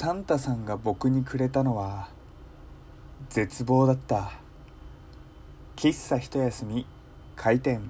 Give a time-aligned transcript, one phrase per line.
[0.00, 2.08] サンタさんが僕にくれたのは
[3.28, 4.32] 絶望だった。
[5.76, 6.86] 喫茶一休み
[7.36, 7.82] 開店。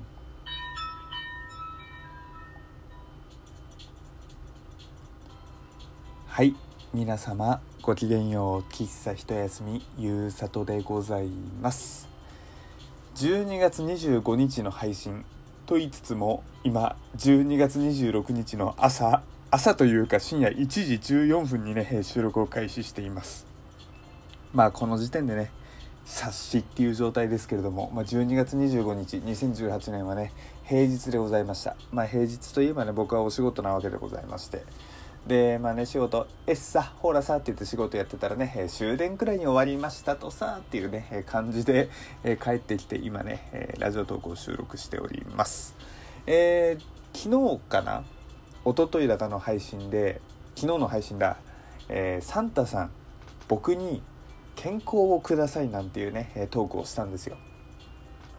[6.27, 6.57] はい
[6.93, 8.61] 皆様ごきげんよう。
[8.73, 11.29] 喫茶一休みゆうさとでござい
[11.63, 12.09] ます。
[13.15, 15.25] 12月25日の配信
[15.65, 23.47] と言いつつも今12月26日の朝朝というか深夜1時14分にね収録を開始しています。
[24.55, 25.51] まあこの時点でね
[26.05, 30.33] 察しっていう状態ですけれども、まあ、12月25日2018年はね
[30.67, 31.75] 平日でございました。
[31.91, 34.63] まあ平日といえばね僕はお仕事なわけでございまして。
[35.27, 41.91] でまあね仕事「えっさほらさ」って言って仕事やってたらね、終電くらいに終わりましたとさっていうね、感じで、
[42.41, 45.75] 帰ってきて今ね、ラジオ投稿収録しております。
[46.27, 48.05] えー、昨日かな
[48.65, 50.21] 一昨日だかの配信で
[50.55, 51.37] 昨日の配信だ、
[51.89, 52.91] えー、サンタさん
[53.49, 54.03] 僕に
[54.57, 57.37] 健康をくださいなんていうねトークをしたんですよ。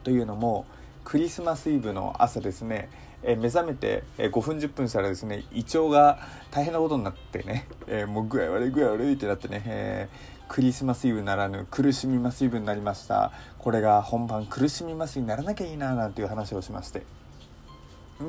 [0.03, 0.66] というのも
[1.03, 2.89] クリスマスイブの朝ですね
[3.23, 13.31] え目覚めて、え5分10分したらですね胃腸が大変なことになってね、えもう具合悪い具合悪いってなってね、えー、クリスマスイブならぬ苦しみますイブになりました。
[13.59, 17.03] これが本番苦しみますにならなきゃいいななんていう話をしまして。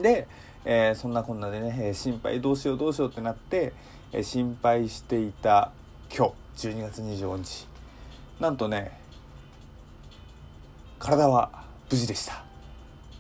[0.03, 0.29] で、
[0.65, 3.73] えー、そんなこんなでねえ心配どうしようどうしようってなって、
[4.13, 5.73] え心配していた
[6.15, 7.67] 今日12月25日。
[8.39, 8.99] なんとね
[10.99, 11.51] 体は
[11.91, 12.45] 無事でした。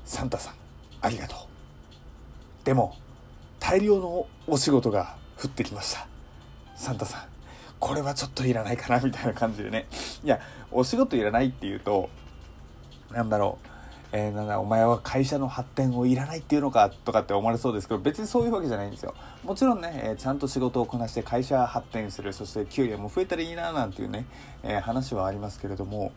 [0.04, 0.54] サンタさん
[1.00, 1.38] ありがとう。
[2.64, 2.96] でも
[3.58, 6.06] 大量のお仕事が降ってきました。
[6.76, 7.22] サンタさん
[7.80, 9.86] これはちょっといらないかなみたいな感じでね。
[10.22, 10.40] いや
[10.70, 12.08] お仕事いらないっていうと
[13.10, 13.71] なんだろう。
[14.12, 19.14] えー、なんだお前は会社の発展をいらないっていうのかとかって思われそうですけど別にそういうわけじゃないんですよ。
[19.42, 24.26] もちろんね、えー、ちゃんと仕事をこなして会社発展するそして給料も増えたらいいななんていうね、
[24.62, 26.12] えー、話はありますけれども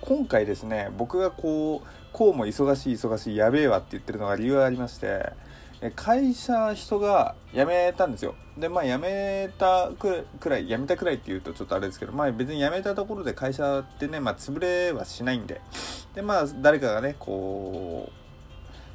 [0.00, 5.32] 今回ですね僕がこうこうも忙しい忙しいやべえわって言ってるのが理由がありまして
[5.90, 8.34] 会社人が辞めたんですよ。
[8.56, 15.60] でまあ辞めたくらい辞めたくらいっていうとちょっとあれですけどまあ別に辞めたところで会社ってねまあ潰れはしないんで。
[16.14, 18.12] でまあ誰かがねこう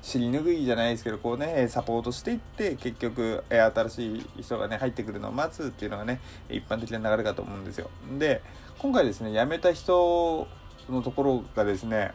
[0.02, 7.90] 尻拭いじゃないですけどこうねサポートしていって結局新しい人がね入ってくるのを待つっていうのがね一般的な流れかと思うんですよ。
[8.18, 8.42] で
[8.78, 10.48] 今回ですね辞めた人
[10.90, 12.14] のところがですね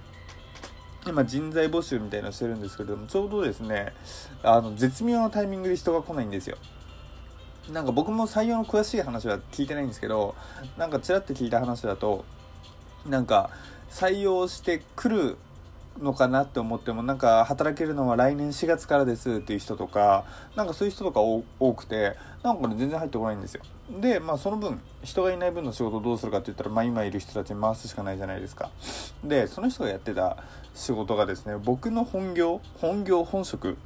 [1.06, 3.92] 今人材募集みたいなのしてるんですけれどもちょうどですね
[4.42, 6.56] あの絶妙なタイミングで人が来ないんですよ。
[7.72, 10.34] なんか僕も採用の詳しい話は聞いてないんですけど
[10.76, 12.24] なんかちらっと聞いた話だと
[13.06, 13.50] なんか
[13.90, 15.36] 採用してくる
[16.00, 20.24] のかなって思ってもなんか働けるのは来年4月からですっていう人とか
[20.56, 23.62] なんかそういう人とか多くてなんかね全然入ってこないんですよ。
[24.00, 28.70] でまあその分人がいない分の仕事をどうするかって言ったらまあ今いる人たちに回すしかないじゃないですか。
[29.22, 30.38] でその人がやってた
[30.74, 33.76] 仕事がですね僕の本業本業本職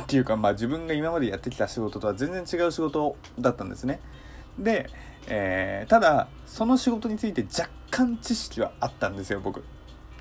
[0.00, 4.00] っていうかまあ自分が今までやってきた仕事とは全然違う仕事だったんですね。
[4.58, 4.88] で、
[5.26, 9.64] えー、ただその仕事について若干知識はあったんですよ僕。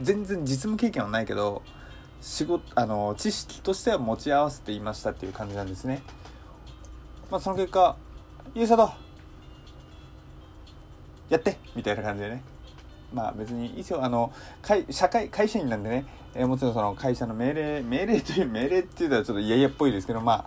[0.02, 1.64] 全然実務経験はないけど
[2.22, 6.02] 仕事あの知識としては持ち合わせていましたっていう感じなんですね。
[7.30, 7.96] まあその結果
[8.56, 8.90] 「ゆうさと。
[11.30, 12.44] やって!」みたいな感じでね。
[13.14, 16.06] まあ別にいいですよあの会社会会社員なんでね、
[16.38, 20.46] えー、もちろんその会社の命令命令という 命令っていうのはちょっと嫌々っぽいですけどまあ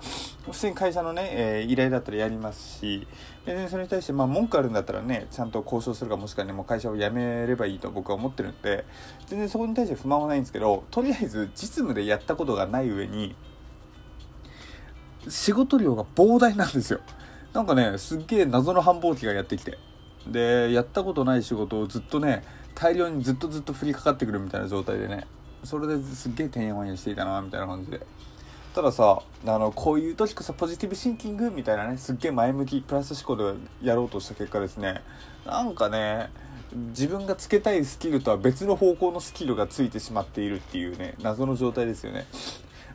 [0.51, 3.07] 普通に会社のね、えー、依頼だったらやりますし
[3.45, 8.85] 別にそれに対してまあ文句あるんだったらねちゃんと交渉するかもしくはねもう会社を辞めればいいと僕は思ってるんで
[9.27, 13.35] 全然そこに対して不満はないんですけどとりあえず実務でやったことがない上に
[15.29, 17.01] 仕事量が膨大なんですよ。
[17.53, 19.77] なんかねすっげえ謎の繁忙期がやってきて。
[20.27, 22.43] でやったことない仕事をずっとね
[22.75, 25.27] 大量にずっとずっと降りかかってくるみたいな状態でね
[25.65, 28.01] それですっげえてんやわんやしていたなみたいな感じで。
[28.75, 35.03] たださあのこういう時こそポジティブシンキングみたいなねすっげえ前向きプラス思考でやろうとした結果ですね。
[35.45, 36.31] なんかね
[36.73, 42.27] 自分がつけたいスキルとは別の方向のスキルがついてしまっているっていうね謎の状態ですよね。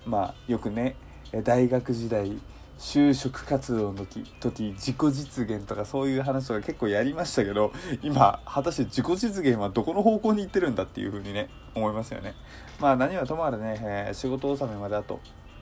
[0.05, 0.95] まあよくね
[1.43, 2.39] 大学時代
[2.77, 12.33] 就職活動の時時自己実現とかそういう話とか結構やりましたけど今果たして自己実現はどこの方向に行ってるんだっていうふうにね思いますよね。
[12.79, 15.19] まあ何はともあれね、えー、仕事納めまであと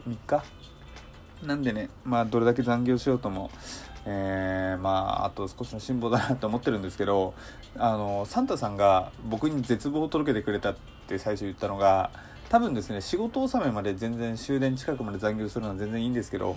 [0.07, 0.43] 3日。
[1.43, 3.51] なんでねまあどれだけ残業しようとも
[4.05, 4.89] えー、ま
[5.21, 7.33] ああと少しの辛抱だなと思ってるんですけど
[7.77, 10.75] あのサンタさんが僕に絶望を届けてくれたっ
[11.07, 12.11] て最初言ったのが
[12.49, 16.55] 多分ですね仕事納めまで全然終電近くまで残業するのは全然いいんですけど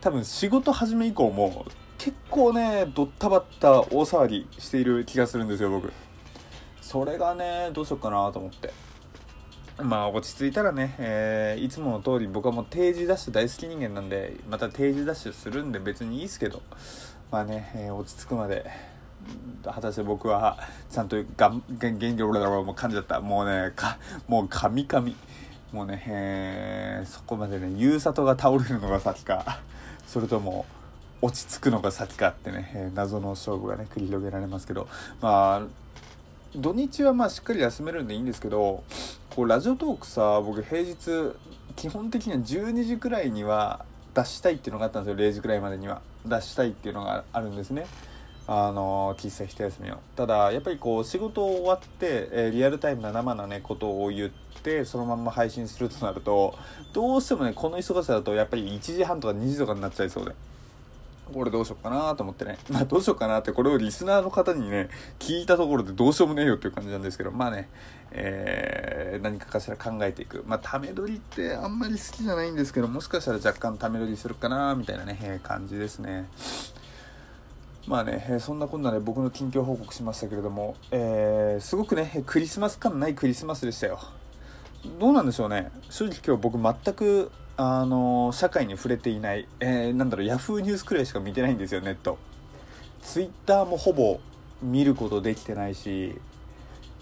[0.00, 1.66] 多分仕事始め以降も
[1.98, 5.92] 結構ねドッタバッタ大騒ぎしている気がするんですよ僕。
[6.80, 8.72] それがねどうしようかなと思って。
[9.80, 16.62] まあ落ち着いたらね、えー、いつもの通り僕はもう定時ダッシュ大好き人間なんでまた定時ダッシュするんで別にいいですけど
[17.30, 18.70] まあね、えー、落ち着くまで
[19.64, 20.58] 果たして僕は
[20.90, 23.20] ちゃんとがん元気俺だろうもう噛んじゃった。
[23.20, 25.14] もうねかもうカミカミ
[25.72, 29.60] もうね、えー、そこまでねゆうさとが倒れるのが先か。
[30.06, 30.66] それとも
[31.22, 34.88] 落ち着くのが先かってね、えー、謎の勝負がね繰り広げられますけど。
[35.20, 35.81] まあ
[36.54, 38.84] 土日はまあしっかり休めるんでいいんですけど
[39.30, 40.96] こうラジオトークさ僕平日
[41.76, 45.28] 基本的には12時くらいには出したいっていうのがあったんですよ。
[45.28, 46.02] 0時くらいまでには。
[46.26, 47.86] 出したいっていうのがあるんですね。
[48.46, 49.96] あの喫茶一休みを。
[50.14, 54.30] ただやっぱりこう仕事終わって、えー、リアルタイムな生なねことを言っ
[54.62, 56.54] てそのまま配信するとなると
[56.92, 60.34] どうしてもねこの忙しさだとやっぱり1時半とか2時とかになっちゃいそうで。
[61.32, 62.58] これどうしようかなと思ってね。
[62.70, 64.88] まあどうしようかなってこれをリスナーの方にね、
[65.18, 67.68] 聞いたところでどうしようもねえよっていう感じなんですけど、まあね、
[68.10, 70.44] えー、何かかしら考えていく。
[70.46, 76.28] まあため撮りってあんまり好きじゃないんですけど、もしかしたら若干ため撮りするかなみたいなね、えー、感じですね。
[77.86, 83.98] まあね、えー、そんなこんなで僕の近況報告しましたけれども、えー、すごくね、クリスマス感ないクリスマスでしたよ。
[85.00, 85.70] どうなんでしょうね。
[85.90, 87.30] 正直今日僕全く
[87.64, 92.18] あの社会に触れていない、えー、なんだろうヤフーニュースくらいしか見てないんですよネット。
[93.02, 94.18] ツイッターもほぼ
[94.60, 96.20] 見ることできてないし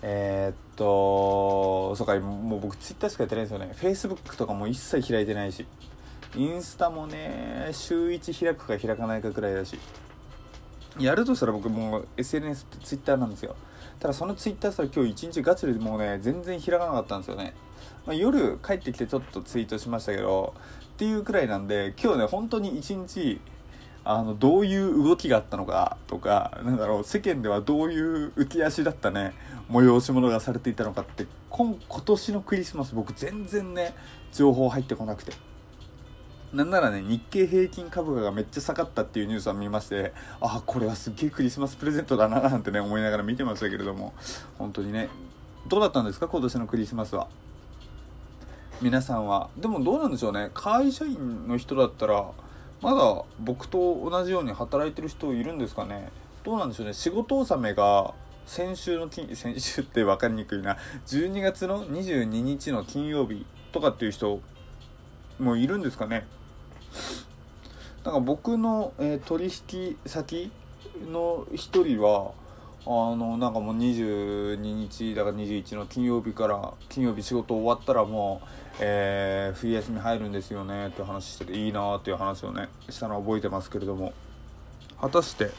[0.03, 3.73] えー、っとそうかもう僕ツイッターしかやってないんですよね。
[3.75, 5.67] フェイスブックとかも一切開いてないし。
[6.37, 9.79] インスタもね週1開くか開かないかくらいだし。
[10.99, 13.56] やるとしたら僕もう SNS ってツイッターなんですよ。
[13.99, 17.55] ただそのツイッターしたら今日一日ガチでもうね全然開かなかったんですよね。
[18.06, 20.55] まあ、夜帰ってきてちょっとツイートしましたけど
[20.94, 23.41] っていうくらいなんで今日ね本当に一日
[24.05, 29.35] あのどういう動きがあったのかとかなんだろう世間ではどういう浮き足だったね
[29.71, 33.94] 催し物がされていたのかって今今年のクリスマス僕全然ね
[34.32, 35.32] 情報入ってこなくて。
[36.53, 44.15] なんならね日経平均株価がめっちゃ下がったっていうニュースを見ましてあこれはすっげえクリスマスプレゼントだななんてね思いながら見てましたけれども
[44.59, 45.11] 本当にね。
[45.69, 47.29] どうだったんですか今年のクリスマスは？
[48.82, 49.50] 皆さんは。
[49.59, 50.50] でもどうなんでしょうね。
[50.55, 52.31] 会社員の人だったら
[52.81, 56.09] まだ僕と同じように働いてる人いるんですかね。
[56.44, 56.94] どうなんでしょうね。
[56.94, 58.15] 仕事納めが
[58.47, 60.79] 先週の金 先週って分かりにくいな。
[61.06, 64.41] 12月の22日の金曜日とかっていう人
[65.38, 66.27] もいるんですかね。
[68.03, 70.50] なんか僕の、えー、取引先
[71.12, 72.32] の一人は
[72.87, 78.49] あのなんかもう22日だから21の金曜日から金曜日仕事終わったらもう、
[78.81, 84.12] えー、冬休み入るんですよねって話してていいなっていう話をねしたのを覚えてますけれども。
[85.00, 85.50] 果たして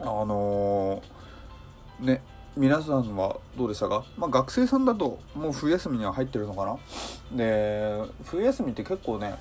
[0.00, 2.22] あのー、ね
[2.56, 6.64] 皆さんはどうでしたか、まあ、学生さんだともう冬休みには入ってるのか
[7.32, 7.36] な？
[7.36, 9.34] で冬休みって結構ね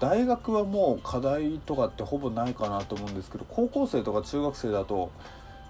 [0.00, 5.10] 大学はもう課題とかってほぼないかなと思うんですけど高校生とか中学生だと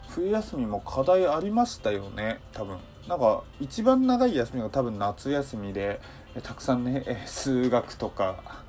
[0.08, 2.78] 冬休みも課題ありましたよね多分。
[3.08, 6.00] なんか一番長い休みが多分夏休みで
[6.42, 8.62] たくさんね数学とか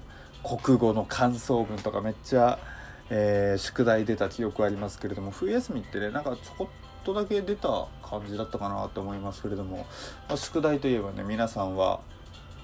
[0.43, 2.57] 国語の感想文とかめっちゃ、
[3.09, 9.85] えー、宿題出た記憶ありますけれども冬休みってねなんかちょこっとだけ出た感じだったかなと思いますけれども、
[10.27, 11.99] まあ、宿題といえばね皆さんは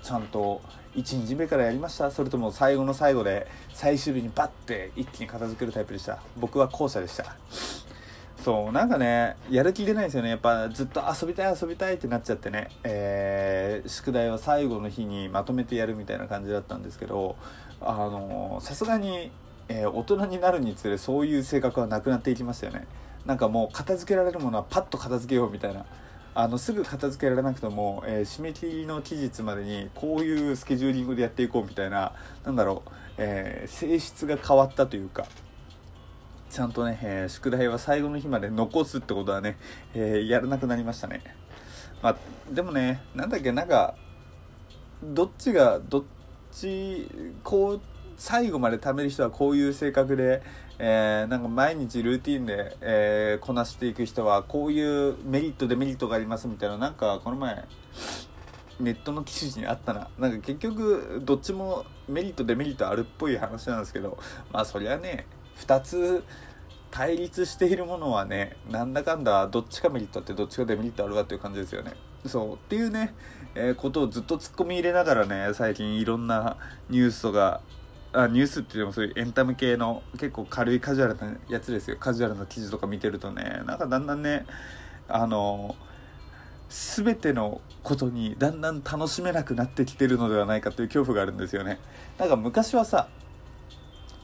[0.01, 0.61] ちゃんと
[0.95, 2.09] 1日目からやりました。
[2.09, 6.19] それとも最後の最後で最終日にバッて一気に片付けるタイプでした。
[6.37, 7.35] 僕は後者でした。
[8.43, 10.29] そうなんかねやる気出ないですよね。
[10.29, 17.35] やっぱずっと遊びたい遊びたいってなっちゃってね、えー、宿題は最後の日にまとめてやるみたいな感じだったんですけど
[17.81, 19.31] あのさすがに、
[19.67, 22.87] えー、大人になるにつれそういう性格はなくなっていきましたよね。
[23.25, 25.85] なんかもう片付けられるものはパッと片付けようみたいな。
[26.35, 32.13] あのすぐ片付けられなくても、えー、締め切りの期日までにこういうスケジューリングでやっていこうみたいな
[32.45, 35.25] なんだろう、え性質が変わったというか。
[36.49, 39.57] ちゃんとね、えー、宿題は最後の日まで残すってことはね、
[39.93, 41.21] えー、やらなくなりましたね。
[42.01, 42.17] まあ、
[42.51, 43.95] でもね、なんだっけ、なんか、
[45.03, 46.03] どっちが、どっ
[46.51, 47.07] ち、
[47.43, 47.81] こう、
[48.17, 50.41] 最後まで貯める人はこういう性格で、
[50.77, 57.65] えー、なんか毎日ルーティンで、えー、こなしていく人はこういうメリットデメリットがありますみたいななんかこの前
[58.79, 64.17] ネットの記事にあったななんか結局どっちもメリットデメリットあるっぽい話なんですけど
[64.51, 65.27] まあそりゃね
[65.59, 66.23] 2つ
[66.91, 71.93] 対立しているものはねなんだかんだどっちかメリットあってどっちかデメリットあるわっていう感じですよね。
[72.25, 73.13] そうっていうね、
[73.55, 76.57] えー、ことをずっと突っ込み入れながらね最近いろんな
[76.89, 77.61] ニュースとか
[78.11, 81.97] あニュースっていうのもそういうエンタメ系の結構軽いカジュアルなやつですよ。
[81.99, 84.45] カジュアルな記事とか見てるとねなんかだんだんね
[85.07, 85.75] あの
[86.69, 91.79] 全てのことにだんだん楽しめなくなってきてるのではないかという恐怖があるんですよね。
[92.17, 93.07] なんか昔はさ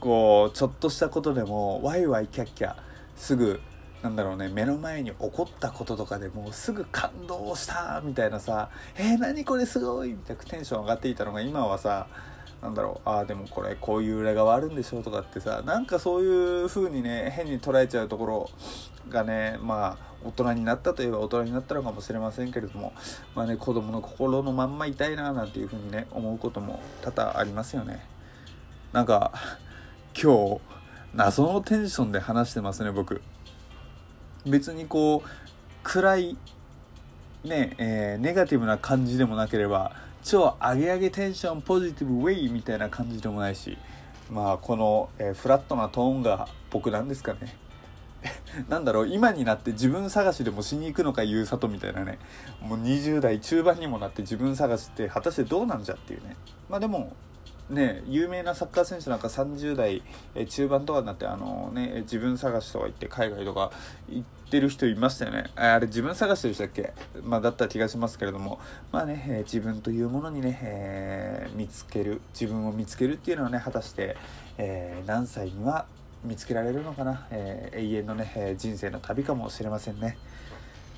[0.05, 2.75] こうちょっとしたことでもワイワイキャッキャ
[3.15, 3.59] すぐ
[4.03, 12.05] なんだろうね目の前に起こったこととかでもうすぐ感動したみたいなさ「えー、何これすごい!」みたいなテンション上がっていたのが今はさ
[12.61, 18.49] なんだろうああでもこれこういう裏側あるんでしょうとかってさなんかそういう風にね変に捉えちゃうところ
[19.09, 22.93] がねまあ大人になったといえば大人になったのかもしれませんけれども
[23.33, 28.05] まあね子供の心のまんまいたいななんていう風にね思うことも多々ありますよね
[28.93, 29.31] なんか
[30.17, 30.61] 今日
[31.13, 33.21] 謎のテンションで話してますね僕。
[34.45, 35.29] 別にこう
[35.83, 36.37] 暗い
[37.43, 39.91] ねえー、ネガティブな感じでもなければ
[40.23, 43.77] 超アゲアゲテンションポジティブウェイみたいな感じでもないし
[44.31, 47.57] まあこの、えー、フラットなトーンが僕なんですかね。
[48.69, 52.17] なんだろう今になって自分探しでもしに行くのかゆうさとみたいなね。
[52.61, 56.37] もう20代中盤にもなって自分探しって果たしてどうなんじゃっていうね。
[56.69, 57.11] まあでも
[57.69, 60.03] ね、有名なサッカー選手なんか30代
[60.47, 63.71] 中盤とかになってあの、ね、自分探しとか行って海外とか
[64.07, 65.45] 行ってる人いましたよね。
[65.55, 66.93] あれ自分探しでしたっけ、
[67.23, 68.59] まあ、だった気がしますけれども。
[68.91, 74.15] まあね、え自分というものにね、えー、見つける自分を見つけるっていうのはね果たして、
[74.59, 75.87] えー、何歳には
[76.23, 80.17] 見つけられるのかな、えー、永遠のね人生の旅かもしれませんね。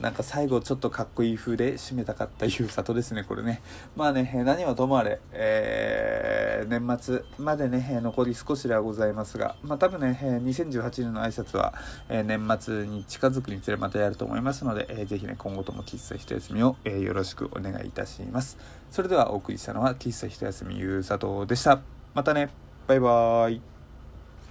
[0.02, 3.62] なんか最後ちょっとかっこいい風で締めたかったゆうさとですね、これね。
[3.96, 11.74] まあね、何はともあれ、えー、年末までね、残り少しではございますが、まあ多分ね、2018年の挨拶は、
[12.10, 18.58] え年末に近づくにつれまたやると思いますので、えー、ぜひね、今後とも喫茶一休みを、え、よろしくお願いいたします。
[18.92, 21.82] それではお送りしたのは、喫茶一休みゆうさとでした。
[22.14, 22.50] またね、
[22.88, 23.77] バイバーイ。